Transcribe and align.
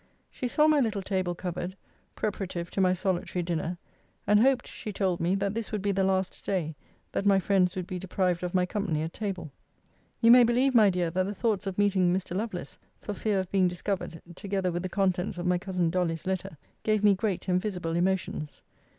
She 0.31 0.47
saw 0.47 0.65
my 0.65 0.79
little 0.79 1.03
table 1.03 1.35
covered, 1.35 1.75
preparative 2.15 2.71
to 2.71 2.81
my 2.81 2.91
solitary 2.91 3.43
dinner; 3.43 3.77
and 4.25 4.39
hoped, 4.39 4.65
she 4.67 4.91
told 4.91 5.19
me, 5.19 5.35
that 5.35 5.53
this 5.53 5.71
would 5.71 5.83
be 5.83 5.91
the 5.91 6.03
last 6.03 6.43
day 6.43 6.75
that 7.11 7.23
my 7.27 7.37
friends 7.39 7.75
would 7.75 7.85
be 7.85 7.99
deprived 7.99 8.41
of 8.41 8.55
my 8.55 8.65
company 8.65 9.03
at 9.03 9.13
table. 9.13 9.51
You 10.19 10.31
may 10.31 10.43
believe, 10.43 10.73
my 10.73 10.89
dear, 10.89 11.11
that 11.11 11.27
the 11.27 11.35
thoughts 11.35 11.67
of 11.67 11.77
meeting 11.77 12.11
Mr. 12.11 12.35
Lovelace, 12.35 12.79
for 12.99 13.13
fear 13.13 13.39
of 13.39 13.51
being 13.51 13.67
discovered, 13.67 14.19
together 14.33 14.71
with 14.71 14.81
the 14.81 14.89
contents 14.89 15.37
of 15.37 15.45
my 15.45 15.59
cousin 15.59 15.91
Dolly's 15.91 16.25
letter, 16.25 16.57
gave 16.81 17.03
me 17.03 17.13
great 17.13 17.47
and 17.47 17.61
visible 17.61 17.95
emotions. 17.95 18.63